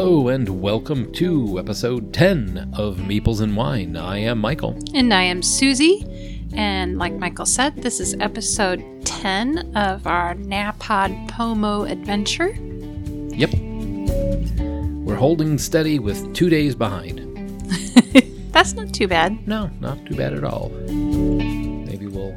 [0.00, 3.98] Hello and welcome to episode 10 of Meeples and Wine.
[3.98, 4.74] I am Michael.
[4.94, 6.06] And I am Susie.
[6.54, 12.56] And like Michael said, this is episode 10 of our NaPodPoMo adventure.
[13.36, 13.50] Yep.
[15.04, 17.18] We're holding steady with two days behind.
[18.52, 19.46] That's not too bad.
[19.46, 20.70] No, not too bad at all.
[20.70, 22.34] Maybe we'll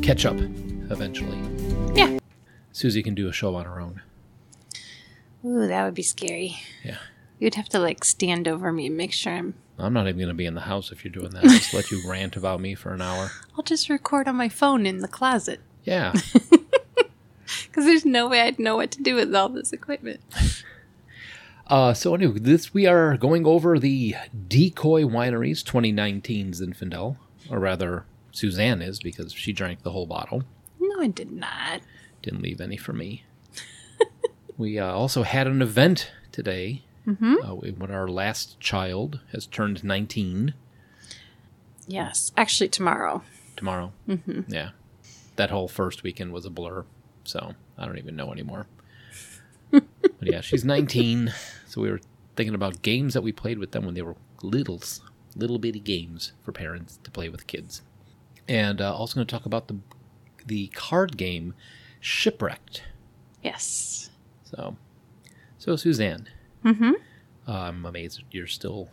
[0.00, 1.38] catch up eventually.
[1.94, 2.18] Yeah.
[2.72, 4.00] Susie can do a show on her own.
[5.44, 6.56] Ooh, that would be scary.
[6.82, 6.98] Yeah.
[7.38, 9.54] You'd have to like stand over me and make sure I'm.
[9.78, 11.44] I'm not even going to be in the house if you're doing that.
[11.44, 13.32] I'll just let you rant about me for an hour.
[13.56, 15.60] I'll just record on my phone in the closet.
[15.84, 16.12] Yeah.
[17.74, 20.20] Because there's no way I'd know what to do with all this equipment.
[21.66, 24.14] Uh, so anyway, this we are going over the
[24.48, 27.16] Decoy Wineries 2019 Zinfandel,
[27.50, 30.42] or rather, Suzanne is because she drank the whole bottle.
[30.78, 31.80] No, I did not.
[32.20, 33.24] Didn't leave any for me.
[34.56, 37.34] We uh, also had an event today Mm-hmm.
[37.44, 40.54] uh, when our last child has turned 19
[41.86, 43.22] Yes, actually, tomorrow.
[43.56, 43.92] tomorrow.
[44.08, 44.50] Mm-hmm.
[44.50, 44.70] Yeah,
[45.36, 46.86] that whole first weekend was a blur,
[47.24, 48.66] so I don't even know anymore.
[49.70, 49.82] but
[50.22, 51.34] yeah, she's 19,
[51.66, 52.00] so we were
[52.36, 55.02] thinking about games that we played with them when they were littles,
[55.36, 57.82] little bitty games for parents to play with kids,
[58.48, 59.76] and uh, also going to talk about the
[60.46, 61.52] the card game
[62.00, 62.82] Shipwrecked.
[63.42, 64.08] Yes.
[64.56, 64.76] So,
[65.58, 66.28] so Suzanne,
[66.64, 66.92] Mm-hmm.
[67.46, 68.88] uh, I'm amazed you're still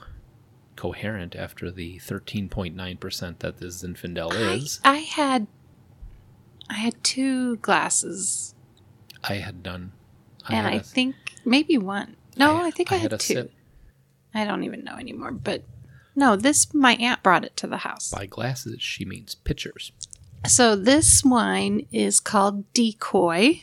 [0.75, 4.79] coherent after the 13.9% that this Zinfandel is.
[4.83, 5.47] I had.
[6.69, 8.55] I had two glasses,
[9.23, 9.91] I had done.
[10.47, 12.15] and had I a- think maybe one.
[12.37, 13.33] No, I, think I, had, a two.
[13.33, 13.51] sip.
[14.33, 15.63] I don't even know anymore, but
[16.15, 18.09] no, this my aunt brought it to the house.
[18.11, 19.91] By glasses, she means pitchers.
[20.47, 23.61] So this wine is called Decoy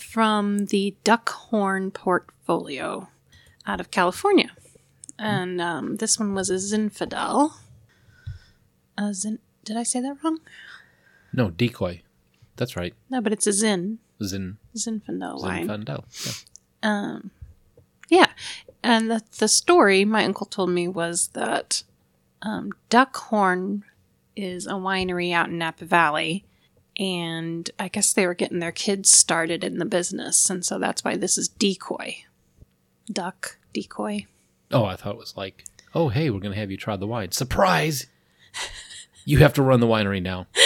[0.00, 3.08] from the Duckhorn portfolio
[3.66, 4.50] out of California.
[5.18, 7.52] And um, this one was a Zinfandel.
[8.96, 10.40] A Zin- Did I say that wrong?
[11.32, 12.02] No, decoy.
[12.56, 12.94] That's right.
[13.10, 15.68] No, but it's a Zin Zin Zinfandel wine.
[15.68, 16.04] Zinfandel.
[16.82, 16.90] Yeah.
[16.90, 17.30] Um,
[18.08, 18.28] yeah,
[18.82, 21.82] and the the story my uncle told me was that
[22.42, 23.82] um, Duckhorn
[24.36, 26.44] is a winery out in Napa Valley,
[27.00, 31.02] and I guess they were getting their kids started in the business, and so that's
[31.02, 32.18] why this is decoy,
[33.10, 34.26] duck decoy.
[34.70, 37.06] Oh, I thought it was like, oh, hey, we're going to have you try the
[37.06, 37.32] wine.
[37.32, 38.06] Surprise!
[39.24, 40.46] you have to run the winery now.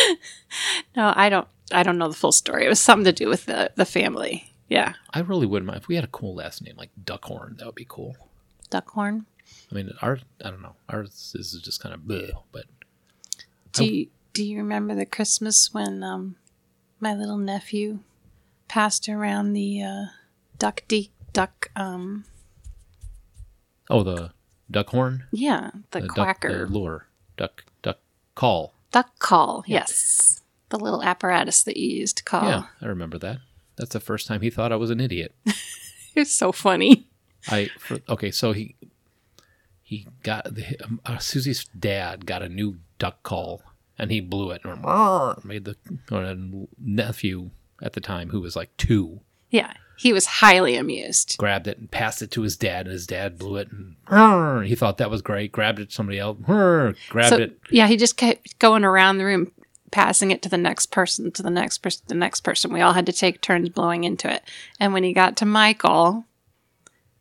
[0.96, 1.48] No, I don't.
[1.72, 2.64] I don't know the full story.
[2.64, 4.52] It was something to do with the the family.
[4.68, 7.58] Yeah, I really wouldn't mind if we had a cool last name like Duckhorn.
[7.58, 8.16] That would be cool.
[8.70, 9.24] Duckhorn.
[9.70, 10.76] I mean, our I don't know.
[10.88, 12.66] Ours is just kind of bleh, but
[13.72, 16.36] Do you, do you remember the Christmas when um,
[17.00, 18.00] my little nephew
[18.68, 20.04] passed around the uh,
[20.58, 22.24] duck de- duck um
[23.88, 24.32] oh, the
[24.70, 25.24] duck horn.
[25.32, 27.06] yeah the, duck- quacker the lure,
[27.36, 27.98] duck, duck
[28.34, 28.74] call.
[28.90, 32.48] duck call yes the little apparatus that you used to call.
[32.48, 33.38] Yeah, I remember that.
[33.76, 35.34] That's the first time he thought I was an idiot.
[36.16, 37.08] It's so funny.
[37.48, 38.76] I for, okay, so he
[39.82, 43.62] he got the, um, uh, Susie's dad got a new duck call
[43.98, 44.62] and he blew it.
[44.64, 44.84] And
[45.44, 45.76] made the
[46.78, 47.50] nephew
[47.82, 49.20] at the time who was like two.
[49.50, 51.36] Yeah, he was highly amused.
[51.38, 53.68] grabbed it and passed it to his dad and his dad blew it.
[53.70, 55.52] And he thought that was great.
[55.52, 57.58] Grabbed it to somebody else grabbed So it.
[57.70, 59.52] yeah, he just kept going around the room,
[59.92, 62.72] passing it to the next person, to the next person, the next person.
[62.72, 64.42] We all had to take turns blowing into it.
[64.80, 66.24] And when he got to Michael,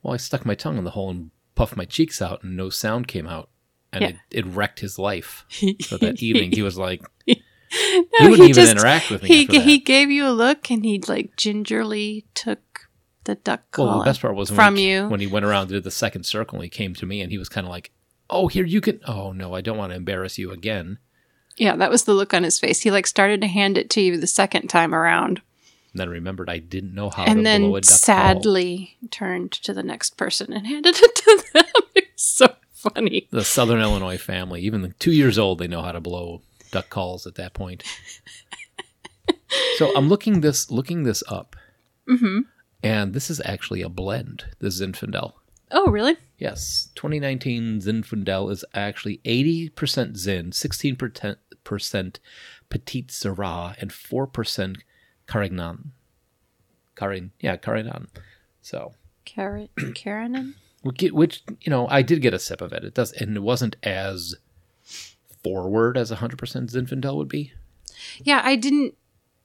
[0.01, 2.69] well I stuck my tongue in the hole and puffed my cheeks out and no
[2.71, 3.49] sound came out
[3.93, 4.07] and Yeah.
[4.09, 5.45] it, it wrecked his life
[5.81, 7.37] so that evening he was like No,
[8.19, 11.35] he wouldn't even interact with me He he gave you a look, and he like
[11.37, 12.89] gingerly took
[13.23, 15.07] the duck call Well, the best part was from he, you.
[15.07, 16.59] when he went around and did the second circle.
[16.61, 17.91] He came to me and he was kind of like,
[18.29, 20.99] "Oh, here you can." Oh no, I don't want to embarrass you again.
[21.57, 22.81] yeah, that was the look on his face.
[22.81, 25.41] He like started to hand it to you the second time around,
[25.93, 27.97] And then remembered I didn't know how to and blow then a duck call.
[27.97, 31.63] sadly turned to the next person and handed it to them.
[32.15, 33.27] So funny.
[33.31, 36.41] The Southern Illinois family, even two years old, they know how to blow
[36.71, 37.83] duck calls at that point.
[39.77, 41.55] so I'm looking this looking this up,
[42.07, 42.39] hmm
[42.81, 44.45] and this is actually a blend.
[44.59, 45.33] This Zinfandel.
[45.71, 46.17] Oh, really?
[46.37, 52.17] Yes, 2019 Zinfandel is actually 80% Zin, 16%
[52.69, 54.81] Petite Syrah, and 4%
[55.25, 55.93] Carignan.
[56.95, 58.07] Carin, yeah, Carignan.
[58.61, 58.93] So,
[59.25, 60.53] Carrot, Karanen?
[60.83, 62.83] Which you know, I did get a sip of it.
[62.83, 64.35] It does, and it wasn't as
[65.43, 67.53] forward as 100% Zinfandel would be.
[68.21, 68.95] Yeah, I didn't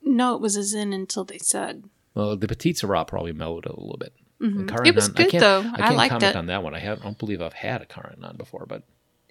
[0.03, 1.85] know it was a Zin until they said.
[2.15, 4.13] Well, the Petite Syrah probably mellowed it a little bit.
[4.41, 4.87] Mhm.
[4.87, 5.61] It was I good can't, though.
[5.61, 6.37] I I, can't liked comment it.
[6.37, 6.75] on that one.
[6.75, 8.85] I, have, I don't believe I've had a Caranan before, but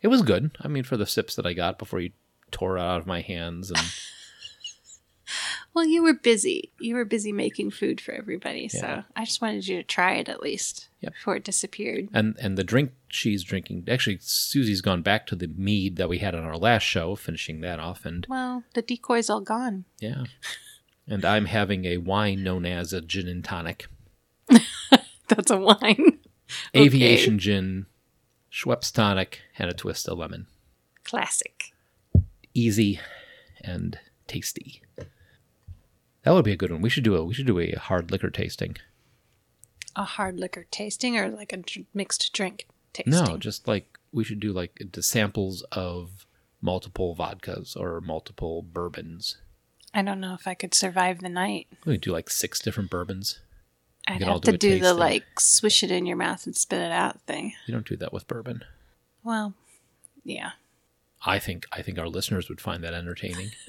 [0.03, 0.51] it was good.
[0.61, 2.11] I mean, for the sips that I got before you
[2.51, 3.79] tore it out of my hands, and
[5.77, 6.71] Well, you were busy.
[6.79, 10.27] You were busy making food for everybody, so I just wanted you to try it
[10.27, 11.13] at least Yep.
[11.13, 12.09] before it disappeared.
[12.15, 13.83] and and the drink she's drinking.
[13.87, 17.61] Actually, Susie's gone back to the mead that we had on our last show, finishing
[17.61, 19.85] that off, and Well, the decoy's all gone.
[19.99, 20.23] yeah.
[21.07, 23.85] And I'm having a wine known as a gin and tonic,
[25.27, 26.17] That's a wine.
[26.73, 26.85] Okay.
[26.87, 27.85] aviation gin,
[28.51, 30.47] Schweppes tonic, and a twist of lemon.
[31.03, 31.71] Classic.
[32.55, 32.99] Easy
[33.61, 34.81] and tasty.
[36.27, 36.81] That would be a good one.
[36.81, 38.75] We should do a we should do a hard liquor tasting.
[39.95, 41.63] A hard liquor tasting or like a
[41.93, 43.13] mixed drink tasting?
[43.13, 46.25] No, just like we should do like the samples of
[46.61, 49.37] multiple vodkas or multiple bourbons.
[49.93, 51.67] I don't know if I could survive the night.
[51.85, 53.39] We could do like six different bourbons.
[54.05, 56.91] I'd have do to do the like swish it in your mouth and spit it
[56.91, 57.53] out thing.
[57.67, 58.65] You don't do that with bourbon.
[59.23, 59.53] Well,
[60.25, 60.51] yeah.
[61.25, 63.51] I think I think our listeners would find that entertaining.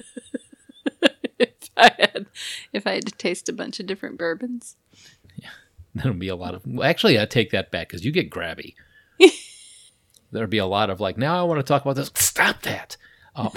[1.79, 2.25] if I had
[2.73, 4.75] if I had to taste a bunch of different bourbons.
[5.41, 5.49] Yeah.
[5.95, 6.67] There'd be a lot of.
[6.67, 8.75] Well, actually, I take that back because you get grabby.
[10.31, 12.11] There'd be a lot of like, now I want to talk about this.
[12.15, 12.97] Stop that.
[13.35, 13.51] Um,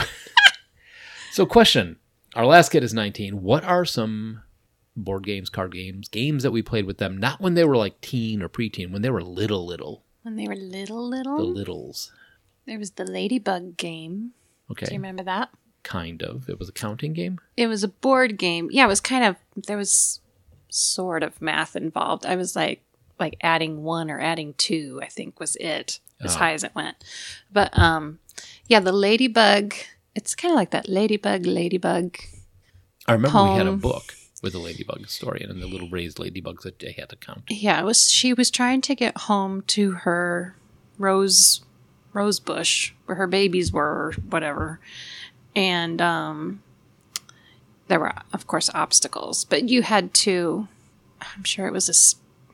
[1.32, 1.96] so, question:
[2.34, 3.42] Our last kid is 19.
[3.42, 4.42] What are some
[4.96, 7.16] board games, card games, games that we played with them?
[7.18, 10.46] Not when they were like teen or preteen, when they were little, little, When they
[10.46, 11.36] were little little.
[11.36, 12.12] the littles.
[12.66, 14.32] There was the ladybug game.
[14.70, 14.86] Okay.
[14.86, 15.50] Do you remember that?
[15.82, 16.48] Kind of.
[16.48, 17.38] It was a counting game.
[17.56, 18.68] It was a board game.
[18.70, 19.36] Yeah, it was kind of
[19.66, 20.20] there was
[20.68, 22.24] sort of math involved.
[22.26, 22.82] I was like
[23.20, 26.00] like adding one or adding two, I think was it.
[26.20, 26.38] As Oh.
[26.38, 26.96] high as it went.
[27.52, 28.18] But um
[28.68, 29.74] yeah, the ladybug
[30.14, 32.16] it's kind of like that ladybug ladybug.
[33.06, 36.62] I remember we had a book with a ladybug story and the little raised ladybugs
[36.62, 37.42] that they had to count.
[37.48, 40.56] Yeah, it was she was trying to get home to her
[40.98, 41.62] rose
[42.12, 44.80] rose bush where her babies were or whatever.
[45.54, 46.62] And um
[47.88, 50.68] there were of course obstacles, but you had to
[51.36, 51.94] I'm sure it was a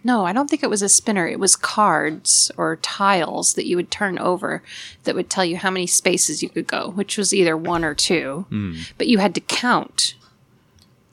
[0.04, 1.26] no, I don't think it was a spinner.
[1.26, 4.62] It was cards or tiles that you would turn over
[5.04, 7.94] that would tell you how many spaces you could go, which was either one or
[7.94, 8.46] two.
[8.96, 10.14] But you had to count.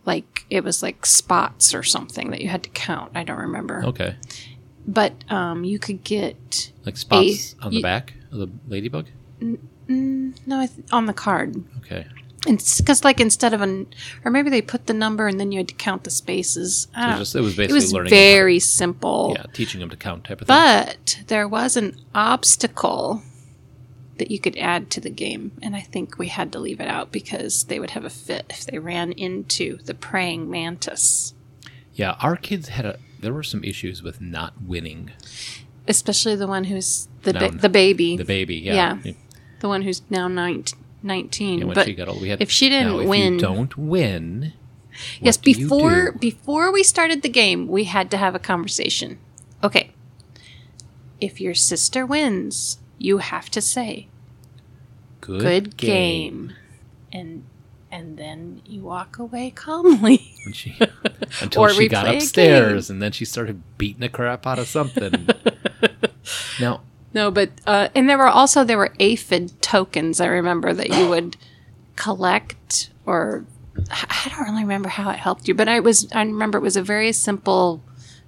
[0.06, 3.12] Like it was like spots or something that you had to count.
[3.16, 3.84] I don't remember.
[3.86, 4.16] Okay,
[4.88, 9.08] But um, you could get like spots on the you- back of the ladybug.
[9.42, 11.64] Mm, mm, no th- on the card.
[11.80, 12.08] Okay,
[12.48, 13.88] It's Because like instead of an,
[14.24, 16.88] or maybe they put the number and then you had to count the spaces.
[16.96, 18.10] I don't, just it was basically it was learning.
[18.10, 19.36] very simple.
[19.38, 20.56] yeah, teaching them to count type of thing.
[20.56, 23.24] But there was an obstacle
[24.18, 26.88] that you could add to the game, and I think we had to leave it
[26.88, 31.34] out because they would have a fit if they ran into the praying mantis,
[31.94, 33.00] Yeah, our kids had a.
[33.20, 35.12] There were some issues with not winning
[35.88, 38.56] especially the one who's the ba- the baby, the baby.
[38.56, 39.14] Yeah, Yeah.
[39.66, 40.64] The one who's now nine,
[41.02, 41.62] 19.
[41.62, 42.40] And when but she got old, we had.
[42.40, 44.54] if she didn't now, if win- you don't win.
[45.20, 48.40] yes, what do you before before we started the game, we had to have a
[48.40, 49.18] conversation.
[49.64, 49.90] Okay,
[51.20, 54.08] if your sister wins, you have to say
[55.22, 56.54] good, good game.
[57.12, 57.46] And
[57.92, 60.36] and then you walk away calmly.
[60.54, 60.78] She,
[61.42, 65.28] until she got upstairs, and then she started beating the crap out of something.
[66.60, 66.82] now,
[67.16, 70.20] no, but uh, and there were also there were aphid tokens.
[70.20, 71.38] I remember that you would
[71.96, 73.46] collect, or
[73.90, 76.76] I don't really remember how it helped you, but I was I remember it was
[76.76, 77.82] a very simple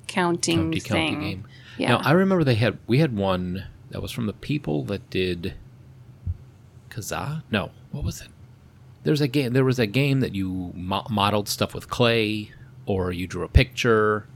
[0.08, 1.14] counting county thing.
[1.16, 1.46] county game.
[1.78, 5.10] Yeah, Now I remember they had we had one that was from the people that
[5.10, 5.54] did
[6.90, 7.44] Kazaa.
[7.52, 8.30] No, what was it?
[9.04, 9.54] There's a game.
[9.54, 12.52] There was a game that you mo- modeled stuff with clay,
[12.86, 14.28] or you drew a picture.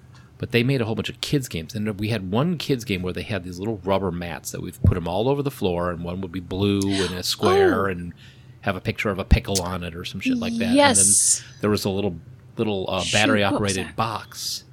[0.41, 3.03] But they made a whole bunch of kids games, and we had one kids game
[3.03, 5.91] where they had these little rubber mats that we've put them all over the floor,
[5.91, 7.91] and one would be blue and a square, Oh.
[7.91, 8.13] and
[8.61, 10.73] have a picture of a pickle on it or some shit like that.
[10.73, 11.39] Yes.
[11.39, 12.15] And then there was a little
[12.57, 14.63] little uh, battery operated box.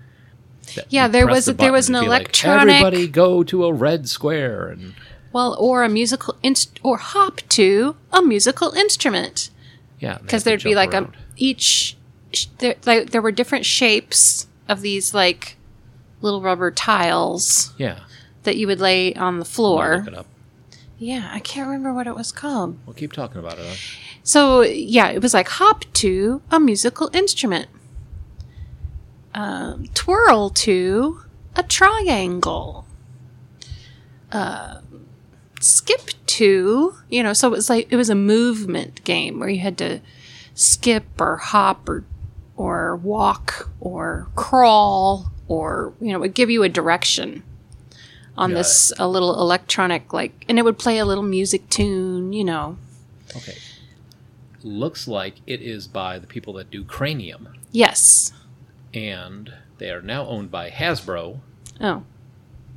[0.88, 4.08] Yeah, there was- the there was an it'd like, electronic- Everybody go to a red
[4.08, 4.94] square, and
[5.34, 9.50] well, or a musical inst- or hop to a musical instrument.
[10.00, 11.08] yeah, because there'd be like around.
[11.08, 11.96] a each
[12.32, 15.56] sh- there like there were different shapes of these like
[16.20, 18.00] little rubber tiles yeah.
[18.42, 19.96] that you would lay on the I'll floor.
[19.98, 20.26] look it up.
[20.98, 22.76] Yeah, I can't remember what it was called.
[22.84, 23.66] We'll keep talking about it.
[23.66, 23.74] huh?
[24.24, 27.68] So yeah, it was like hop to a musical instrument,
[29.32, 31.20] um, twirl to
[31.54, 32.84] a triangle,
[34.32, 34.80] uh,
[35.60, 37.32] skip to you know.
[37.32, 40.00] So it was like it was a movement game where you had to
[40.54, 42.04] skip or hop or
[42.56, 47.42] or walk or crawl or you know, it would give you a direction
[48.36, 48.58] on Yeah.
[48.58, 52.32] this a little electronic like, and it would play a little music tune.
[52.32, 52.78] You know,
[53.36, 53.56] Okay.
[54.62, 58.32] Looks like it is by the people that do Cranium, yes.
[58.92, 61.38] and they are now owned by Hasbro,
[61.80, 62.02] Oh,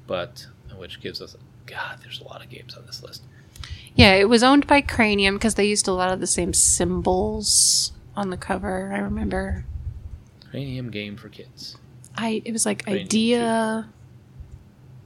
[0.06, 0.46] but
[0.78, 1.36] which gives us
[1.66, 2.00] God.
[2.04, 3.24] There's a lot of games on this list.
[3.96, 4.14] yeah.
[4.14, 8.30] It was owned by Cranium because they used a lot of the same symbols on
[8.30, 8.92] the cover.
[8.94, 9.66] I remember.
[10.52, 11.78] Cranium game for kids.
[12.16, 13.90] I it was like Cranium idea.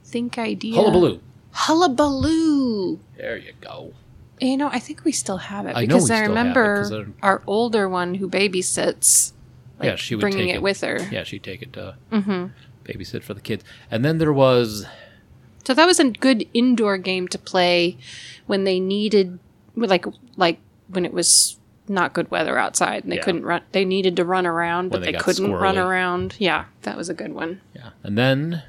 [0.04, 0.74] Think idea.
[0.74, 1.20] Hullabaloo.
[1.52, 3.00] Hullabaloo.
[3.16, 3.92] There you go.
[4.40, 7.88] You know, I think we still have it I because I it, remember our older
[7.88, 9.32] one who babysits.
[9.78, 10.98] Like, yeah, she would bringing take it, with her.
[11.10, 12.46] Yeah, she'd take it to hmm
[12.84, 13.64] babysit for the kids.
[13.90, 14.86] And then there was
[15.64, 17.98] So that was a good indoor game to play
[18.46, 19.38] when they needed,
[19.74, 21.55] like, like when it was
[21.88, 23.22] not good weather outside and they Yeah.
[23.22, 23.62] couldn't run.
[23.72, 26.36] They needed to run around, but they they, couldn't run around.
[26.38, 27.60] Yeah, that was a good one.
[27.74, 28.62] yeah, and then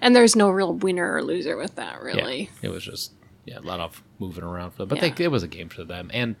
[0.00, 2.50] And there's no real winner or loser with that, really.
[2.62, 3.12] Yeah, it was just
[3.44, 4.88] yeah, a lot of moving around for them.
[4.88, 5.14] But Yeah.
[5.14, 6.10] they, it was a game for them.
[6.12, 6.36] And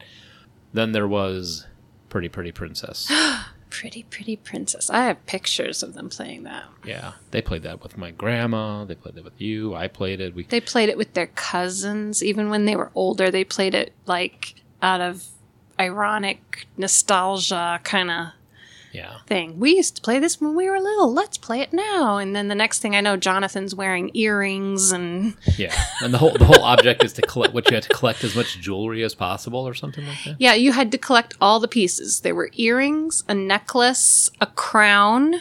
[0.74, 1.66] then there was
[2.08, 3.10] Pretty Pretty Princess.
[3.68, 4.88] Pretty, pretty princess.
[4.88, 6.64] I have pictures of them playing that.
[6.86, 8.84] yeah, they played that with my grandma.
[8.84, 9.74] They played that with you.
[9.74, 10.34] I played it.
[10.34, 12.22] We They played it with their cousins.
[12.22, 15.24] Even when they were older, they played it like out of
[15.78, 18.26] ironic nostalgia kind of
[18.96, 19.58] yeah, thing.
[19.58, 21.12] We used to play this when we were little.
[21.12, 22.16] Let's play it now.
[22.16, 25.76] And then the next thing I know, Jonathan's wearing earrings and yeah.
[26.00, 28.34] And the whole the whole object is to collect what you had to collect as
[28.34, 30.36] much jewelry as possible or something like that.
[30.38, 32.20] yeah, you had to collect all the pieces.
[32.20, 35.36] There were earrings, a necklace, a crown,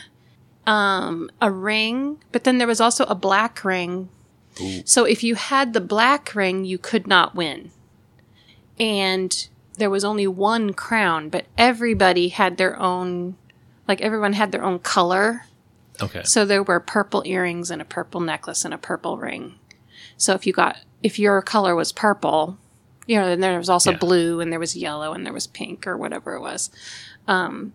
[0.67, 4.09] um, a ring, but then there was also a black ring.
[4.61, 4.81] Ooh.
[4.85, 7.71] So if you had the black ring, you could not win.
[8.77, 13.35] And there was only one crown, but everybody had their own
[13.87, 15.45] like everyone had their own color.
[16.01, 16.23] Okay.
[16.23, 19.55] So there were purple earrings and a purple necklace and a purple ring.
[20.17, 22.57] So if you got if your color was purple,
[23.05, 23.97] you know, then there was also Yeah.
[23.97, 26.71] blue and there was yellow and there was pink or whatever it was.
[27.27, 27.73] Um,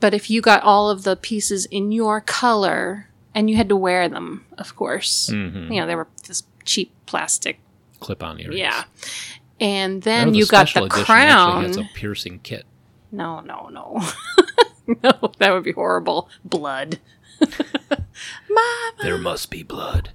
[0.00, 3.76] but if you got all of the pieces in your color and you had to
[3.76, 7.60] wear them, of course, hmm you know, they were this cheap plastic.
[8.00, 8.58] Clip on earrings.
[8.58, 8.84] Yeah.
[9.60, 11.64] And then the you got the crown.
[11.64, 12.64] Actually has a piercing kit.
[13.10, 14.00] No, no, no.
[15.02, 16.28] no, that would be horrible.
[16.44, 16.98] Blood.
[17.40, 18.92] Mama.
[19.02, 20.10] There must be blood.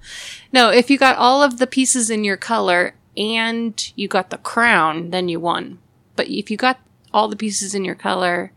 [0.52, 4.38] No, if you got all of the pieces in your color and you got the
[4.38, 5.78] crown, then you won.
[6.16, 6.80] But if you got
[7.12, 8.52] all the pieces in your color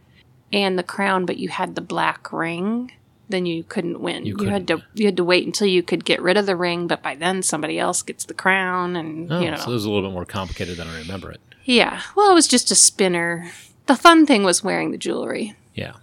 [0.51, 2.91] and the crown, but you had the black ring,
[3.29, 4.25] then you couldn't win.
[4.25, 6.55] You You, had to you had to wait until you could get rid of the
[6.55, 9.73] ring, but by then somebody else gets the crown, and Oh, you know, so it
[9.73, 11.41] was a little bit more complicated than I remember it.
[11.65, 12.01] yeah.
[12.15, 13.51] Well, it was just a spinner.
[13.87, 15.55] The fun thing was wearing the jewelry.
[15.73, 15.93] Yeah.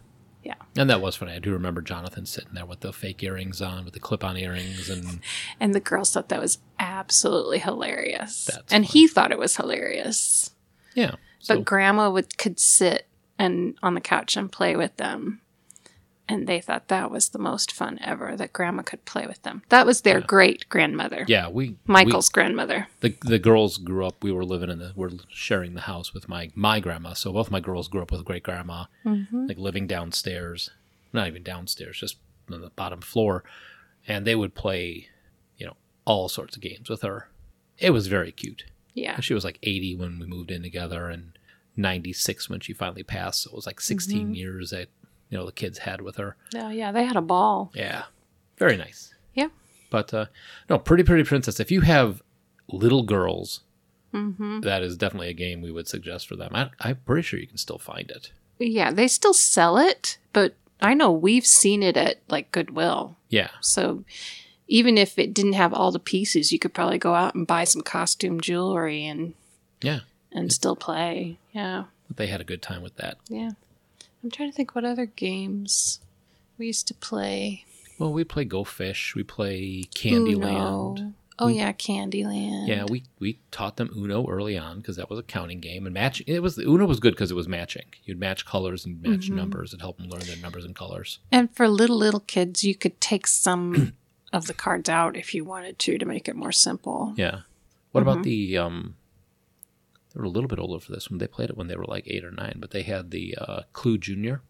[0.42, 0.54] Yeah.
[0.76, 1.32] And that was funny.
[1.32, 4.90] I do remember Jonathan sitting there with the fake earrings on, with the clip-on earrings,
[4.90, 5.20] and
[5.60, 8.44] And the girls thought that was absolutely hilarious.
[8.52, 10.50] That's and he thought it was hilarious.
[10.94, 11.14] yeah.
[11.38, 13.06] So But grandma would could sit
[13.38, 15.40] and on the couch and play with them.
[16.26, 19.62] And they thought that was the most fun ever that grandma could play with them.
[19.68, 20.26] That was their Yeah.
[20.26, 21.26] great grandmother.
[21.28, 22.88] yeah, we Michael's grandmother.
[23.00, 24.22] the the girls grew up.
[24.22, 27.12] We were living in the we're sharing the house with my my grandma.
[27.12, 29.46] So both my girls grew up with great grandma, Mm-hmm.
[29.48, 30.70] like living downstairs,
[31.12, 32.16] not even downstairs, just
[32.50, 33.44] on the bottom floor,
[34.08, 35.08] and they would play,
[35.58, 35.76] you know,
[36.06, 37.28] all sorts of games with her.
[37.78, 38.64] It was very cute.
[38.94, 39.20] Yeah.
[39.20, 41.32] She was like 80 when we moved in together and
[41.76, 43.42] 96 when she finally passed.
[43.42, 44.34] So it was like 16 Mm-hmm.
[44.34, 44.88] years that,
[45.34, 46.36] you know, the kids had with her.
[46.54, 46.92] Oh, yeah.
[46.92, 47.72] They had a ball.
[47.74, 48.04] Yeah.
[48.56, 49.12] Very nice.
[49.34, 49.48] Yeah.
[49.90, 50.26] But, uh,
[50.70, 52.22] no, Pretty Pretty Princess, if you have
[52.68, 53.60] little girls,
[54.12, 56.52] hmm that is definitely a game we would suggest for them.
[56.54, 58.30] I, I'm pretty sure you can still find it.
[58.60, 58.92] Yeah.
[58.92, 63.16] They still sell it, but I know we've seen it at like Goodwill.
[63.28, 63.50] Yeah.
[63.60, 64.04] So
[64.68, 67.64] even if it didn't have all the pieces, you could probably go out and buy
[67.64, 69.34] some costume jewelry and
[69.82, 70.00] Yeah.
[70.30, 71.38] and still play.
[71.52, 71.84] Yeah.
[72.14, 73.16] They had a good time with that.
[73.28, 73.50] Yeah.
[74.24, 76.00] I'm trying to think what other games
[76.58, 77.64] we used to play.
[77.98, 79.14] Well, we play Go Fish.
[79.14, 80.98] We play Candyland.
[80.98, 81.12] Uno.
[81.38, 82.66] Oh We- yeah, Candyland.
[82.68, 85.92] Yeah, we, we taught them Uno early on because that was a counting game and
[85.92, 86.22] match.
[86.26, 87.86] It was Uno was good because it was matching.
[88.04, 89.34] You'd match colors and match Mhm.
[89.34, 91.18] numbers and help them learn their numbers and colors.
[91.30, 93.92] And for little little kids, you could take some
[94.32, 97.12] of the cards out if you wanted to to make it more simple.
[97.16, 97.40] Yeah.
[97.92, 98.08] What Mm-hmm.
[98.10, 98.94] about the um?
[100.14, 101.18] They were a little bit older for this one.
[101.18, 103.62] They played it when they were like eight or nine, but they had the uh,
[103.72, 104.42] Clue Junior.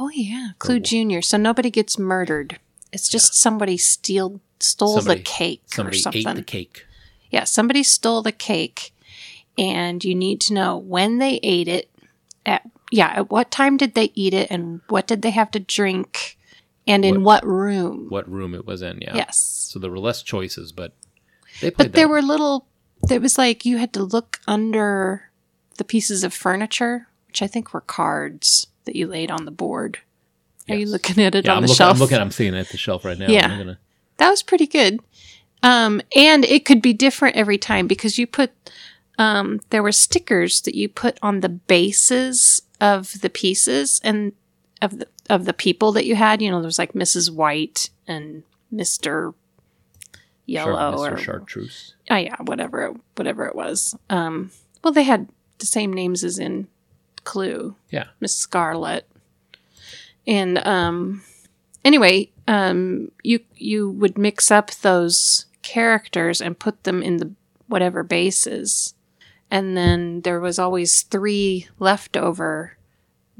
[0.00, 1.22] Oh yeah, Clue Or- Junior.
[1.22, 2.58] So nobody gets murdered.
[2.92, 6.28] It's just somebody steal stole Somebody- the cake Somebody or something.
[6.28, 6.86] ate the cake.
[7.30, 8.92] Yeah, somebody stole the cake,
[9.58, 11.90] and you need to know when they ate it.
[12.46, 15.60] At yeah, at what time did they eat it, and what did they have to
[15.60, 16.36] drink,
[16.86, 18.06] and in What- what, room.
[18.08, 19.00] what room it was in.
[19.02, 19.14] Yeah.
[19.16, 19.38] Yes.
[19.70, 20.94] So there were less choices, but
[21.60, 22.66] they played But there were little,
[23.08, 25.30] there was like you had to look under
[25.76, 29.98] the pieces of furniture, which I think were cards that you laid on the board.
[30.68, 31.92] Are you looking at it Yeah, on I'm the looking, shelf?
[31.94, 32.18] I'm looking.
[32.18, 33.28] I'm seeing it at the shelf right now.
[33.28, 33.48] Yeah.
[33.48, 33.78] Gonna,
[34.16, 35.00] that was pretty good.
[35.62, 38.50] Um, and it could be different every time because you put,
[39.18, 44.32] um, there were stickers that you put on the bases of the pieces and
[44.82, 46.42] of the of the people that you had.
[46.42, 47.30] You know, there was like Mrs.
[47.34, 49.32] White and Mister
[50.46, 51.12] Yellow Mr.
[51.12, 51.94] or Chartreuse.
[52.10, 53.96] oh yeah, whatever it, whatever it was.
[54.10, 54.50] Um,
[54.82, 56.68] well, they had the same names as in
[57.24, 57.76] Clue.
[57.90, 58.08] Yeah.
[58.20, 59.08] Miss Scarlet.
[60.26, 61.22] And um,
[61.84, 67.32] anyway, um, you you would mix up those characters and put them in the
[67.66, 68.94] whatever bases,
[69.50, 72.76] and then there was always three leftover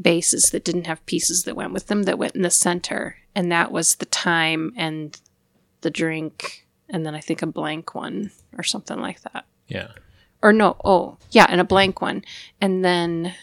[0.00, 3.52] bases that didn't have pieces that went with them that went in the center, and
[3.52, 5.20] that was the time and
[5.82, 9.88] the drink, and then I think a blank one or something like that Yeah.
[10.42, 12.24] or no, oh, yeah, and a blank one.
[12.60, 13.34] And then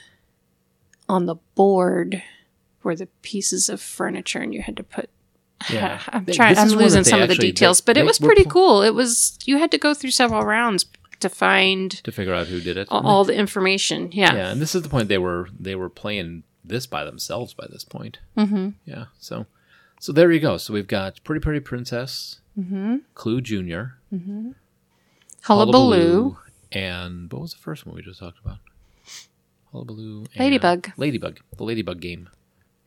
[1.10, 2.22] on the board
[2.84, 5.10] were the pieces of furniture, and you had to put.
[5.70, 6.02] Yeah.
[6.10, 6.58] I'm trying.
[6.58, 8.82] I'm losing some of the details, they- but it was pretty pl- cool.
[8.82, 10.86] It was you had to go through several rounds
[11.20, 12.88] to find To figure out who did it.
[12.90, 14.10] all the information.
[14.12, 14.34] Yeah.
[14.34, 17.68] yeah, and this is the point they were they were playing this by themselves by
[17.70, 18.18] this point.
[18.36, 18.70] Mm-hmm.
[18.86, 19.06] Yeah.
[19.20, 19.46] So
[20.02, 20.58] so there you go.
[20.58, 22.98] So we've got Pretty Pretty Princess, Mm-hmm.
[23.14, 23.98] Clue Junior,
[25.44, 26.38] Hullabaloo.
[26.72, 28.58] and what was the first one we just talked about?
[29.72, 30.26] Hullabaloo.
[30.34, 30.92] and- Ladybug.
[30.98, 31.40] Ladybug.
[31.56, 32.30] The Ladybug game.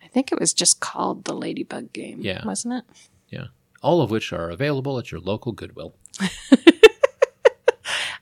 [0.03, 2.21] I think it was just called the Ladybug game.
[2.21, 2.45] Yeah.
[2.45, 2.85] wasn't it?
[3.31, 3.47] Yeah.
[3.83, 5.95] All of which are available at your local Goodwill.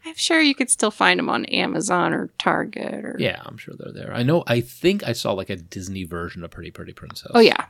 [0.05, 3.17] I'm sure you could still find them on Amazon or Target or.
[3.19, 4.13] Yeah, I'm sure they're there.
[4.15, 4.43] I know.
[4.47, 7.31] I think I saw like a Disney version of Pretty Pretty Princess.
[7.35, 7.67] Oh yeah.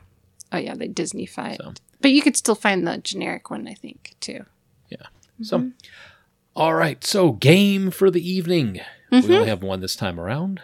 [0.53, 1.61] Oh yeah, they Disneyfy it.
[1.61, 4.45] So But you could still find the generic one, I think, too.
[4.89, 5.07] Yeah.
[5.41, 5.71] So,
[6.55, 7.03] all right.
[7.03, 8.79] So, game for the evening.
[9.11, 10.61] We only have one this time around.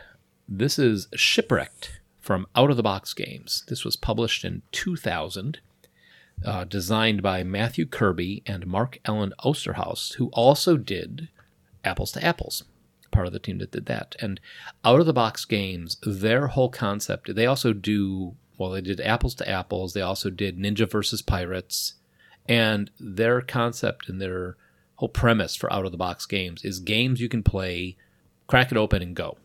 [0.48, 3.64] This is Shipwrecked from Out of the Box Games.
[3.68, 5.60] This was published in 2000,
[6.46, 11.30] uh, designed by Matthew Kirby and Mark Alan Osterhaus, who also did
[11.84, 12.64] Apples to Apples,
[13.12, 14.16] part of the team that did that.
[14.20, 14.40] And
[14.86, 19.34] Out of the Box Games, their whole concept, they also do, well, they did Apples
[19.36, 21.96] to Apples, they also did Ninja versus Pirates.
[22.48, 24.58] And their concept and their
[24.96, 27.96] whole premise for out of the box games is games you can play,
[28.48, 29.38] crack it open and go.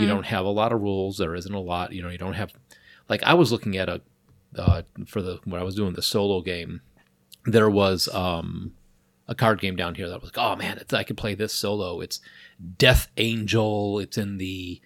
[0.00, 1.18] You don't have a lot of rules.
[1.18, 1.92] There isn't a lot.
[1.92, 2.52] You know, you don't have
[3.08, 4.00] like I was looking at a
[4.56, 6.80] uh, for the when I was doing the solo game.
[7.44, 8.74] There was um,
[9.28, 11.52] a card game down here that was like, oh man, it's, I could play this
[11.52, 12.00] solo.
[12.00, 12.20] It's
[12.76, 14.00] Death Angel.
[14.00, 14.80] It's in the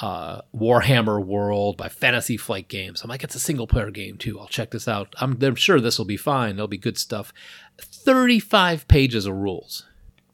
[0.00, 3.02] uh, Warhammer world by Fantasy Flight Games.
[3.02, 4.38] I'm like, it's a single player game too.
[4.38, 5.14] I'll check this out.
[5.20, 6.56] I'm, I'm sure this will be fine.
[6.56, 7.32] There'll be good stuff.
[7.80, 9.86] 35 pages of rules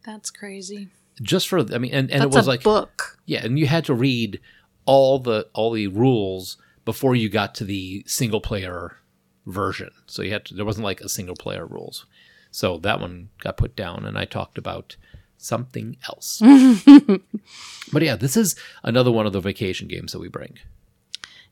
[0.05, 0.89] That's crazy.
[1.23, 3.19] just for I mean, and, and That's it was like a like book.
[3.27, 4.41] yeah, and you had to read
[4.87, 8.99] all the all the rules before you got to the single player
[9.47, 9.91] version.
[10.07, 12.07] So you had to there wasn't like a single player rules.
[12.51, 14.97] So that one got put down, and I talked about
[15.45, 16.41] something else.
[17.93, 20.59] but yeah, this is another one of the vacation games that we bring.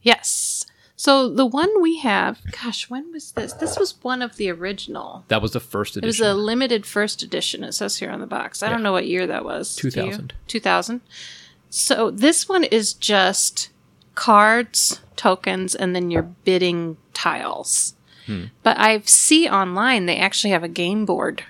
[0.00, 0.66] Yes.
[0.96, 3.52] So the one we have, gosh, when was this?
[3.54, 5.24] This was one of the original.
[5.28, 6.04] That was the first edition.
[6.04, 7.64] It was a limited first edition.
[7.64, 8.62] It says here on the box.
[8.62, 9.74] I don't know what year that was.
[9.76, 10.32] 2000.
[10.46, 11.00] 2000.
[11.70, 13.70] So this one is just
[14.14, 17.94] cards, tokens, and then your bidding tiles.
[18.26, 18.44] Hmm.
[18.62, 21.44] But I see online they actually have a game board.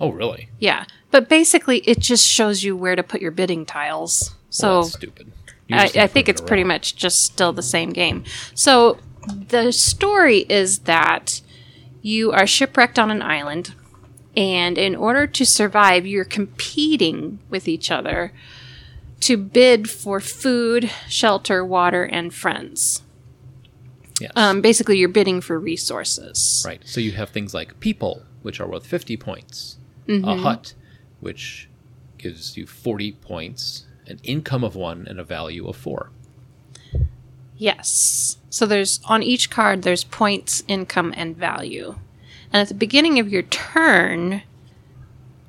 [0.00, 0.48] oh, really?
[0.58, 0.84] Yeah.
[1.12, 4.34] But basically, it just shows you where to put your bidding tiles.
[4.50, 5.32] So Well, that's stupid.
[5.70, 8.24] I, I think it's it pretty much just still the same game.
[8.54, 8.98] So
[9.48, 11.40] the story is that
[12.02, 13.74] you are shipwrecked on an island,
[14.36, 18.32] and in order to survive, you're competing with each other
[19.20, 23.02] to bid for food, shelter, water, and friends.
[24.20, 24.32] Yes.
[24.34, 26.62] Um, basically, you're bidding for resources.
[26.66, 26.82] Right.
[26.84, 29.76] So you have things like people, which are worth 50 points,
[30.08, 30.28] Mm-hmm.
[30.28, 30.74] a hut,
[31.22, 31.68] which
[32.18, 36.10] gives you 40 points, an income of one, and a value of four.
[37.56, 38.38] Yes.
[38.50, 41.94] So there's on each card there's points, income, and value.
[42.52, 44.42] And at the beginning of your turn,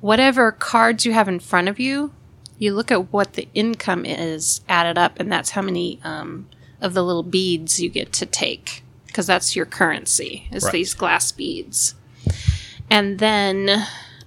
[0.00, 2.12] whatever cards you have in front of you,
[2.56, 6.48] you look at what the income is added up, and that's how many um,
[6.80, 10.46] of the little beads you get to take, because that's your currency.
[10.52, 10.72] Is Right.
[10.72, 11.96] these glass beads,
[12.88, 13.84] and then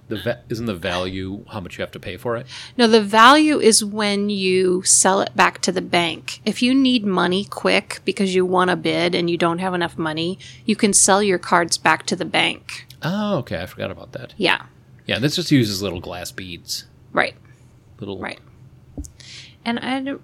[0.08, 2.46] the va- isn't the value how much you have to pay for it?
[2.76, 6.40] No, the value is when you sell it back to the bank.
[6.44, 9.98] If you need money quick because you want a bid and you don't have enough
[9.98, 12.86] money, you can sell your cards back to the bank.
[13.02, 13.60] Oh, okay.
[13.62, 14.34] I forgot about that.
[14.36, 14.62] Yeah,
[15.06, 16.86] Yeah, this just uses little glass beads.
[17.12, 17.34] right,
[18.00, 18.38] Little right.
[19.64, 20.14] And I,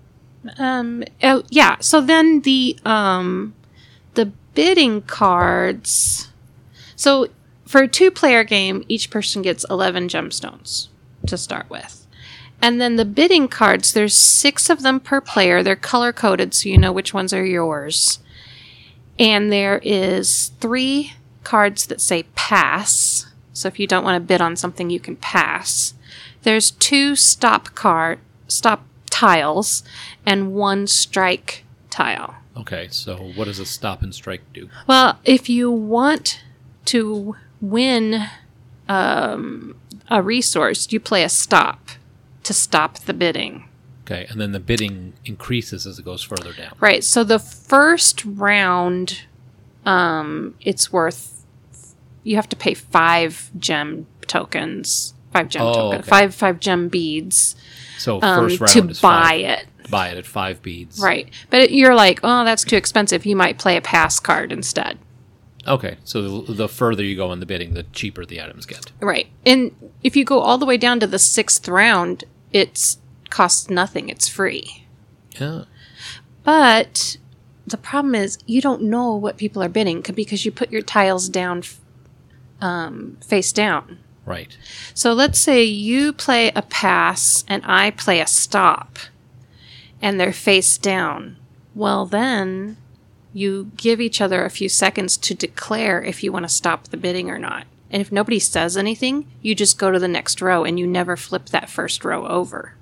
[0.59, 1.77] um, oh yeah.
[1.81, 3.55] So then the um,
[4.15, 6.31] the bidding cards.
[6.97, 7.29] So
[7.67, 10.89] for a two-player game, each person gets eleven gemstones
[11.27, 12.07] to start with.
[12.63, 15.63] And then the bidding cards, there's six of them per player.
[15.63, 18.21] They're color coded so you know which ones are yours.
[19.19, 23.27] And there is three cards that say pass.
[23.53, 25.95] So if you don't want to bid on something, you can pass.
[26.43, 29.83] There's two stop card stop tiles
[30.27, 32.37] and one strike tile.
[32.57, 34.69] Okay, so what does a stop and strike do?
[34.87, 36.43] Well, if you want
[36.87, 37.37] to
[37.71, 38.27] win
[38.89, 39.77] um,
[40.11, 41.91] a resource, you play a stop
[42.43, 43.69] to stop the bidding.
[44.07, 46.75] Okay, and then the bidding increases as it goes further down.
[46.79, 47.03] Right.
[47.03, 49.23] So the first round,
[49.87, 51.45] um, it's worth.
[52.23, 56.09] You have to pay five gem tokens, five gem Oh, tokens, okay.
[56.09, 57.57] five five gem beads
[57.99, 59.41] So um, first round to buy five.
[59.41, 59.67] it.
[59.91, 60.99] Buy it at five beads.
[61.01, 61.31] Right.
[61.51, 63.25] But it, you're like, oh, that's too expensive.
[63.27, 64.99] You might play a pass card instead.
[65.67, 68.93] Okay, so the, the further you go in the bidding, the cheaper the items get.
[69.01, 69.29] Right.
[69.47, 72.99] And if you go all the way down to the sixth round, it's
[73.31, 74.09] costs nothing.
[74.09, 74.87] It's free.
[75.41, 75.65] Yeah.
[76.45, 77.17] But
[77.67, 81.29] the problem is you don't know what people are bidding because you put your tiles
[81.29, 81.63] down
[82.61, 83.99] um, face down.
[84.27, 84.57] Right.
[84.95, 88.99] So let's say you play a pass and I play a stop
[90.01, 91.37] and they're face down.
[91.75, 92.77] Well, then
[93.35, 96.97] you give each other a few seconds to declare if you want to stop the
[96.97, 97.67] bidding or not.
[97.91, 101.17] And if nobody says anything, you just go to the next row and you never
[101.17, 102.75] flip that first row over.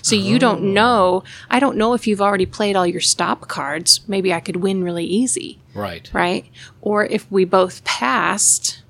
[0.00, 0.72] So you don't oh.
[0.72, 1.24] know.
[1.50, 4.00] I don't know if you've already played all your stop cards.
[4.06, 6.08] Maybe I could win really easy Right.
[6.12, 6.46] right?
[6.80, 8.82] Or if we both passed,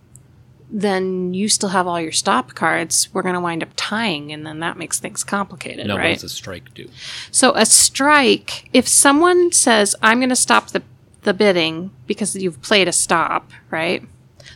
[0.75, 3.13] then you still have all your stop cards.
[3.13, 6.25] We're going to wind up tying, and then that makes things complicated, Now, what does
[6.25, 6.89] a strike do?
[7.31, 10.83] So a strike, if someone says, "I'm going to stop the
[11.23, 14.03] the bidding because you've played a stop," right?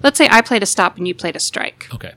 [0.03, 1.87] Let's say I played a stop and you played a strike.
[1.95, 2.13] Okay.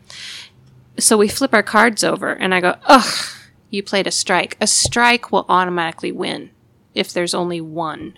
[0.98, 3.28] So we flip our cards over, and I go, "Ugh,
[3.70, 6.52] you played a strike." A strike will automatically win
[6.96, 8.14] if there's only one.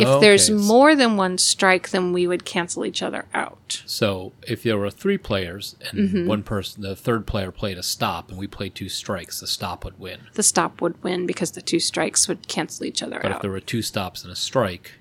[0.00, 3.82] If there's more than one strike, then we would cancel each other out.
[3.86, 6.26] So if there were three players and Mm-hmm.
[6.26, 9.84] one person, the third player played a stop, and we played two strikes, the stop
[9.84, 10.20] would win.
[10.34, 13.22] The stop would win because the two strikes would cancel each other out.
[13.22, 14.92] But if there were two stops and a strike,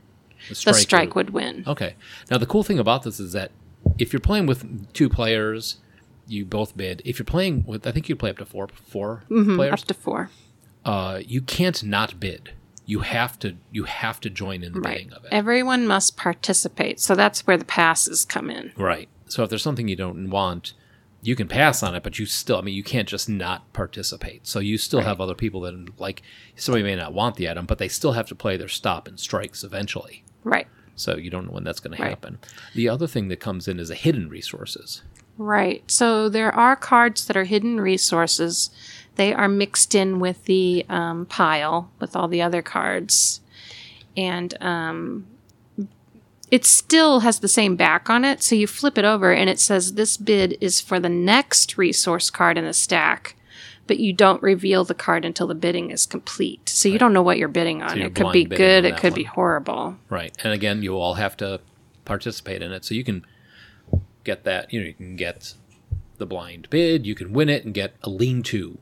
[0.43, 1.63] the The strike, strike would win.
[1.67, 1.95] Okay.
[2.31, 3.51] Now the cool thing about this is that
[3.97, 5.77] if you're playing with two players,
[6.27, 7.01] you both bid.
[7.05, 9.60] If you're playing with, I think you play up to four 4 Mm-hmm.
[9.73, 10.29] Up to four.
[10.86, 12.51] Uh, you can't not bid.
[12.88, 13.58] You have to.
[13.71, 14.95] You have to join in the Right.
[14.97, 15.30] bidding of it.
[15.32, 17.00] Everyone must participate.
[17.00, 18.71] So that's where the passes come in.
[18.78, 19.10] Right.
[19.28, 20.73] So if there's something you don't want,
[21.21, 24.47] you can pass on it, but you still, I mean, you can't just not participate.
[24.47, 26.21] So you still have other people that, like,
[26.56, 29.19] somebody may not want the item, but they still have to play their stop and
[29.19, 30.23] strikes eventually.
[30.45, 30.67] Right.
[30.95, 32.10] So you don't know when that's going to Right.
[32.10, 32.39] happen.
[32.73, 35.02] The other thing that comes in is a hidden resources.
[35.38, 35.84] Right.
[35.91, 38.69] So there are cards that are hidden resources.
[39.17, 43.41] They are mixed in with the um, pile with all the other cards.
[44.15, 45.27] And um,
[46.49, 48.41] it still has the same back on it.
[48.41, 52.30] So you flip it over and it says this bid is for the next resource
[52.30, 53.36] card in the stack.
[53.88, 56.67] But you don't reveal the card until the bidding is complete.
[56.69, 57.97] So you don't know what you're bidding on.
[57.97, 59.95] you're it could be good, it could be horrible.
[60.10, 60.36] Right.
[60.43, 61.62] And again, you all have to
[62.03, 62.84] participate in it.
[62.84, 63.25] So you can
[64.25, 65.53] get that, you know, you can get
[66.17, 68.77] the blind bid, you can win it and get a lean to,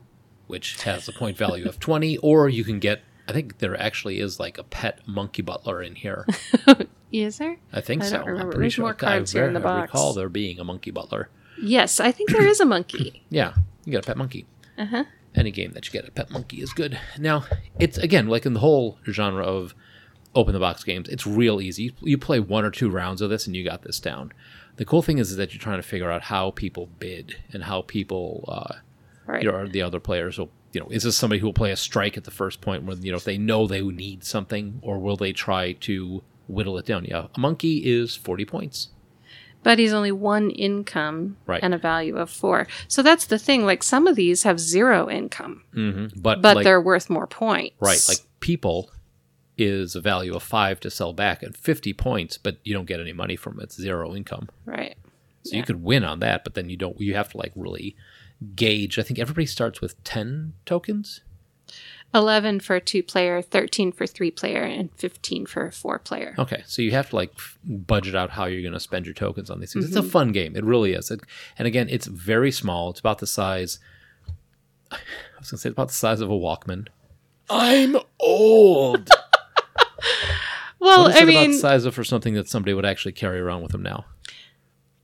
[0.46, 4.20] which has a point value of 20, or you can get, I think there actually
[4.20, 6.26] is like a pet monkey butler in here.
[7.12, 7.56] Is there?
[7.72, 8.16] I think I so.
[8.18, 8.54] don't remember.
[8.54, 8.84] I'm There's sure.
[8.84, 9.92] more cards here in the I box.
[9.92, 11.28] recall there being a monkey butler.
[11.62, 13.22] Yes, I think there is a monkey.
[13.30, 13.54] Yeah,
[13.84, 14.44] you get a pet monkey.
[14.76, 15.04] Uh huh.
[15.34, 16.98] Any game that you get a pet monkey is good.
[17.18, 17.44] Now,
[17.78, 19.74] it's again like in the whole genre of
[20.34, 21.84] open the box games, it's real easy.
[21.84, 24.32] You, you play one or two rounds of this and you got this down.
[24.76, 27.64] The cool thing is, is that you're trying to figure out how people bid and
[27.64, 28.74] how people, uh,
[29.26, 29.42] Right.
[29.42, 31.72] you know, or the other players will, you know, is this somebody who will play
[31.72, 34.78] a strike at the first point when, you know, if they know they need something,
[34.82, 37.04] or will they try to whittle it down?
[37.04, 38.88] Yeah, a monkey is 40 points.
[39.64, 41.60] but he's only one income Right.
[41.62, 42.68] and a value of four.
[42.86, 43.64] So that's the thing.
[43.66, 46.20] Like some of these have zero income, Mm-hmm.
[46.20, 47.74] But, but like, they're worth more points.
[47.80, 48.90] Right, like people
[49.58, 53.00] is a value of five to sell back at 50 points, but you don't get
[53.00, 53.64] any money from it.
[53.64, 54.48] It's zero income.
[54.66, 54.94] right.
[55.44, 57.00] So you could win on that, but then you don't.
[57.00, 57.94] You have to like really
[58.54, 58.98] gauge.
[58.98, 61.20] I think everybody starts with ten tokens.
[62.14, 66.34] 11 for a two player, 13 for three player, and 15 for a four player.
[66.38, 69.14] Okay, so you have to like f- budget out how you're going to spend your
[69.14, 69.86] tokens on these things.
[69.86, 69.98] Mm-hmm.
[69.98, 70.56] It's a fun game.
[70.56, 71.10] It really is.
[71.10, 71.20] It,
[71.58, 72.90] and again, it's very small.
[72.90, 73.80] It's about the size.
[74.90, 74.96] I
[75.40, 76.88] was going to say it's about the size of a Walkman.
[77.50, 79.10] I'm old.
[80.78, 82.84] Well, what is I it about mean, the size of for something that somebody would
[82.84, 84.04] actually carry around with them now?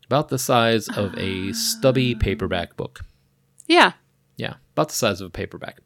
[0.06, 3.00] About the size of a stubby paperback book.
[3.72, 3.92] Yeah,
[4.36, 5.78] Yeah, about the size of a paperback.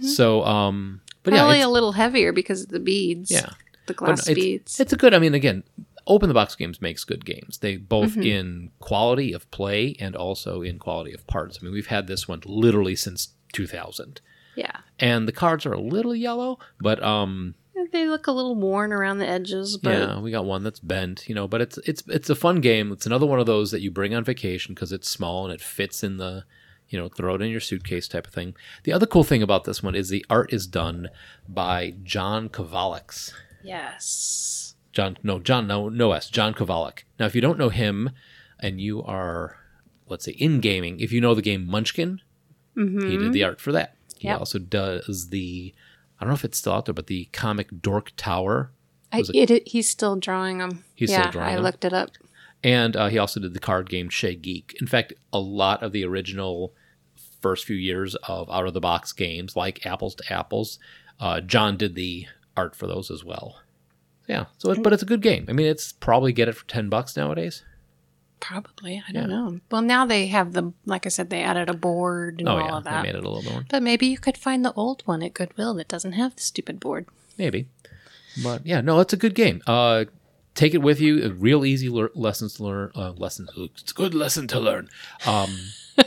[0.00, 1.44] So, um, but yeah, Mm-hmm.
[1.44, 3.30] probably it's, a little heavier because of the beads.
[3.30, 3.50] yeah.
[3.86, 4.80] the But glass it's, beads.
[4.80, 5.14] it's a good.
[5.14, 5.62] I mean, again,
[6.08, 7.58] open the box games makes good games.
[7.58, 8.22] They both Mm-hmm.
[8.22, 11.58] in quality of play and also in quality of parts.
[11.60, 14.20] I mean, we've had this one literally since 2000,
[14.56, 17.54] yeah, and the cards are a little yellow, but um,
[17.92, 21.28] they look a little worn around the edges, but yeah, we got one that's bent,
[21.28, 21.46] you know.
[21.46, 22.90] But it's it's it's a fun game.
[22.90, 25.60] It's another one of those that you bring on vacation because it's small and it
[25.60, 26.44] fits in the,
[26.88, 28.54] you know, throw it in your suitcase type of thing.
[28.84, 31.08] The other cool thing about this one is the art is done
[31.48, 33.32] by John Kovalex.
[33.62, 37.00] yes, John, no, John, no, no S, John Kovalic.
[37.18, 38.10] Now, if you don't know him,
[38.58, 39.58] and you are,
[40.08, 42.20] let's say, in gaming, if you know the game Munchkin,
[42.74, 43.44] he did the mm-hmm.
[43.44, 43.94] art for that.
[44.18, 44.38] He Yep.
[44.38, 45.74] also does the,
[46.18, 48.70] I don't know if it's still out there, but the comic Dork Tower,
[49.12, 50.84] I, it, it- he's still drawing them.
[50.94, 51.62] He's still yeah, I I 'em?
[51.62, 52.10] looked it up.
[52.66, 54.76] And uh, he also did the card game Chez Geek.
[54.80, 56.72] In fact, a lot of the original
[57.40, 60.78] first few years of out of the box games, like Apples to Apples,
[61.20, 62.26] uh, John did the
[62.56, 63.60] art for those as well.
[64.26, 65.46] Yeah, so it, but it's a good game.
[65.48, 67.62] I mean, it's probably get it for ten bucks nowadays.
[68.40, 69.20] Probably, I Yeah.
[69.20, 69.60] don't know.
[69.70, 72.60] Well, now they have the like I said, they added a board and Oh all
[72.60, 73.02] yeah, of they that.
[73.04, 73.64] made it a little more.
[73.70, 76.80] But maybe you could find the old one at Goodwill that doesn't have the stupid
[76.80, 77.06] board.
[77.38, 77.68] Maybe.
[78.42, 79.62] But yeah, no, it's a good game.
[79.68, 80.06] Uh,
[80.56, 81.22] take it with you.
[81.24, 82.90] Uh, Real easy lear- lessons to learn.
[82.96, 83.50] Uh, lessons.
[83.56, 84.88] It's a good lesson to learn.
[85.26, 85.56] Um,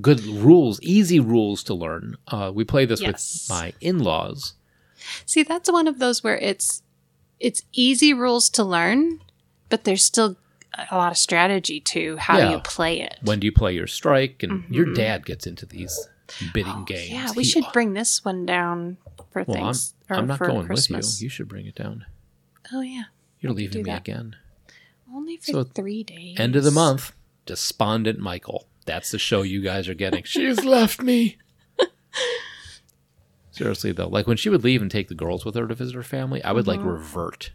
[0.00, 2.16] good rules, easy rules to learn.
[2.26, 3.46] Uh, we play this Yes.
[3.48, 4.54] with my in-laws.
[5.26, 6.82] See, that's one of those where it's
[7.38, 9.20] it's easy rules to learn,
[9.70, 10.36] but there's still
[10.90, 12.50] a lot of strategy to how Yeah.
[12.52, 13.16] you play it.
[13.22, 14.42] When do you play your strike?
[14.42, 15.98] And your dad gets into these
[16.52, 17.08] bidding games.
[17.10, 17.14] Mm-hmm.
[17.16, 18.98] Oh, yeah, we He- should bring this one down
[19.32, 19.94] for Well, I'm, things.
[20.10, 21.06] or I'm not going Christmas.
[21.14, 21.26] with you.
[21.26, 22.04] You should bring it down.
[22.72, 23.04] Oh yeah,
[23.40, 24.00] You're leaving me that.
[24.02, 24.36] again.
[25.12, 26.38] only for So, three days.
[26.38, 27.12] End of the month.
[27.46, 28.66] Despondent Michael.
[28.86, 30.24] That's the show you guys are getting.
[30.24, 31.38] She's left me.
[33.52, 35.94] Seriously though, like when she would leave and take the girls with her to visit
[35.94, 36.88] her family, I would like Mm-hmm.
[36.88, 37.52] revert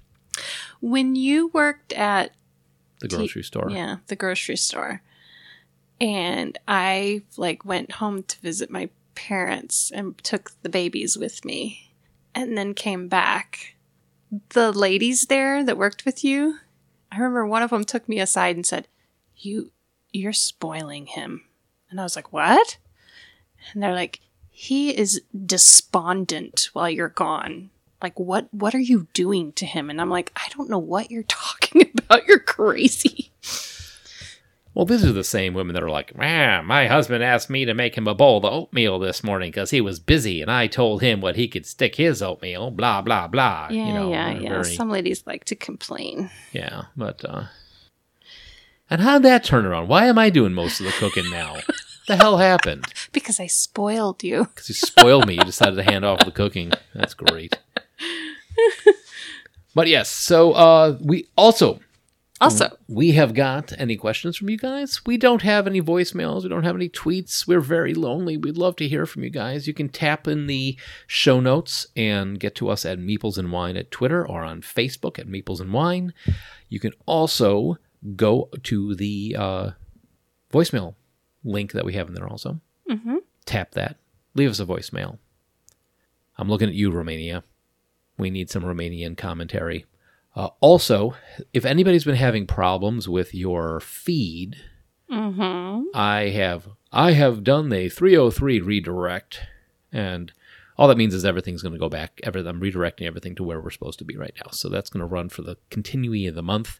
[0.80, 2.32] When you worked at
[3.00, 3.70] the grocery store.
[3.72, 5.02] Yeah, the grocery store.
[6.00, 11.92] And I like went home to visit my parents and took the babies with me
[12.36, 13.75] and then came back.
[14.50, 16.60] The ladies there that worked with you,
[17.12, 18.88] I remember one of them took me aside and said,
[19.38, 19.72] "You
[20.12, 21.44] you're spoiling him."
[21.90, 22.78] And I was like, "What?"
[23.74, 27.70] And they're like, "He is despondent while you're gone."
[28.02, 29.90] Like what what are you doing to him?
[29.90, 32.28] And I'm like, "I don't know what you're talking about.
[32.28, 33.32] You're crazy."
[34.76, 37.74] Well, these are the same women that are like, ah, my husband asked me to
[37.74, 41.02] make him a bowl of oatmeal this morning because he was busy, and I told
[41.02, 42.72] him what he could stick his oatmeal.
[42.72, 43.70] Blah blah blah.
[43.72, 44.50] Yeah, you know, yeah, yeah.
[44.50, 46.30] very- Some ladies like to complain.
[46.52, 47.46] yeah, but uh,
[48.90, 49.88] and how'd that turn around?
[49.88, 51.56] Why am I doing most of the cooking now?
[52.08, 52.86] the hell happened?
[53.14, 54.44] Because I spoiled you.
[54.44, 55.36] Because you spoiled me.
[55.36, 56.74] You decided to hand off the cooking.
[56.94, 57.58] That's great.
[59.74, 61.80] but yes, so uh, we also
[62.42, 65.02] Also, we have got any questions from you guys.
[65.06, 66.44] We don't have any voicemails.
[66.44, 67.48] We don't have any tweets.
[67.48, 68.36] We're very lonely.
[68.36, 69.68] We'd love to hear from you guys.
[69.68, 73.78] You can tap in the show notes and get to us at Meeples and Wine
[73.78, 76.14] at Twitter or on Facebook at Meeples and Wine.
[76.68, 77.78] You can also
[78.18, 79.70] go to the uh,
[80.52, 80.96] voicemail
[81.46, 82.60] link that we have in there also.
[82.90, 83.20] Mhm.
[83.46, 83.96] Tap that.
[84.34, 85.20] Leave us a voicemail.
[86.38, 87.46] I'm looking at you, Romania.
[88.18, 89.86] We need some Romanian commentary.
[90.36, 91.16] Uh, also,
[91.54, 94.58] if anybody's been having problems with your feed,
[95.10, 95.84] mm-hmm.
[95.94, 99.42] I have I have done the 303 redirect,
[99.92, 100.32] and
[100.78, 102.20] all that means is everything's going to go back.
[102.24, 104.52] Every, I'm redirecting everything to where we're supposed to be right now.
[104.52, 106.80] So that's going to run for the continuing of the month.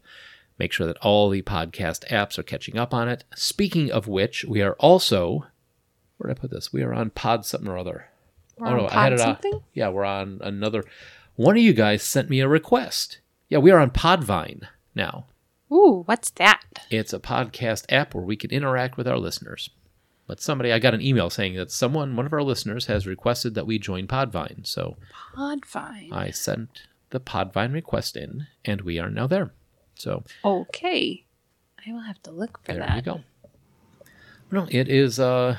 [0.58, 3.24] Make sure that all the podcast apps are catching up on it.
[3.36, 5.46] Speaking of which, we are also
[6.18, 6.72] where did I put this?
[6.72, 8.10] We are on Pod something or other.
[8.58, 9.28] We're oh on no, I had Pod it on.
[9.28, 9.64] something?
[9.74, 10.84] Yeah, we're on another.
[11.36, 13.20] One of you guys sent me a request.
[13.50, 14.64] Yeah, we are on Podvine
[14.96, 15.26] now.
[15.72, 16.62] Ooh, what's that?
[16.90, 19.70] It's a podcast app where we can interact with our listeners.
[20.28, 23.54] But somebody, I got an email saying that someone, one of our listeners, has requested
[23.56, 24.66] that we join Podvine.
[24.66, 24.98] So
[25.36, 26.12] Podvine.
[26.12, 29.52] I sent the Podvine request in, and we are now there.
[29.96, 31.26] So Okay.
[31.88, 32.88] I will have to look for there that.
[32.88, 33.24] There you go.
[34.52, 35.58] Well, it is uh,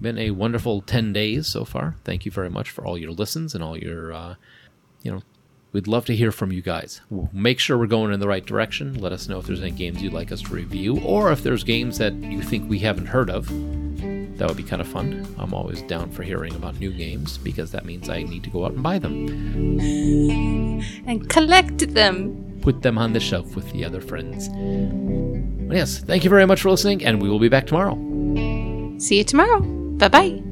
[0.00, 1.96] been a wonderful ten days so far.
[2.04, 4.34] Thank you very much for all your listens and all your, uh,
[5.02, 5.22] you know,
[5.72, 7.00] we'd love to hear from you guys.
[7.32, 8.94] Make sure we're going in the right direction.
[9.00, 11.64] Let us know if there's any games you'd like us to review, or if there's
[11.64, 13.48] games that you think we haven't heard of.
[14.38, 15.26] That would be kind of fun.
[15.36, 18.64] I'm always down for hearing about new games because that means I need to go
[18.64, 19.28] out and buy them,
[21.06, 22.58] And collect them.
[22.62, 24.48] put them on the shelf with the other friends.
[25.68, 27.94] But yes, thank you very much for listening, and we will be back tomorrow.
[28.98, 29.60] See you tomorrow.
[29.60, 30.42] Bye bye.